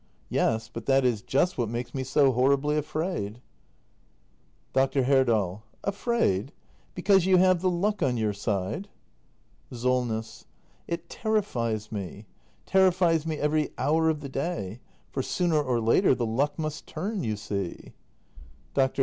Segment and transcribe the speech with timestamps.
[0.29, 3.39] ]Yes, but that is just what makes me so horribly afraid.
[4.73, 5.03] Dr.
[5.03, 5.61] Herdal.
[5.83, 6.51] Afraid?
[6.95, 8.87] Because you have the luck on your side!
[9.71, 10.47] Solness.
[10.87, 12.25] It terrifies me—
[12.73, 14.79] terrifies me every hour of the day.
[15.11, 17.93] For sooner or later the luck must turn, you see.
[18.73, 18.99] Dr.